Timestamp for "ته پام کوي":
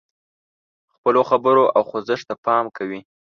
2.29-2.99